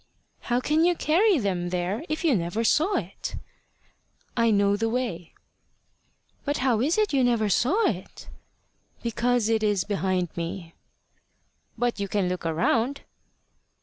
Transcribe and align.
"How 0.39 0.59
can 0.59 0.83
you 0.83 0.95
carry 0.95 1.37
them 1.37 1.69
there 1.69 2.03
if 2.09 2.23
you 2.23 2.35
never 2.35 2.63
saw 2.63 2.95
it?" 2.95 3.35
"I 4.35 4.49
know 4.49 4.75
the 4.75 4.89
way." 4.89 5.35
"But 6.43 6.57
how 6.65 6.81
is 6.81 6.97
it 6.97 7.13
you 7.13 7.23
never 7.23 7.49
saw 7.49 7.85
it?" 7.87 8.27
"Because 9.03 9.47
it 9.47 9.61
is 9.61 9.83
behind 9.83 10.29
me." 10.35 10.73
"But 11.77 11.99
you 11.99 12.07
can 12.07 12.27
look 12.29 12.45
round." 12.45 13.01